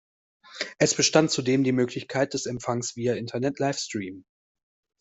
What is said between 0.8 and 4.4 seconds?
bestand zudem die Möglichkeit des Empfangs via Internet-Livestream.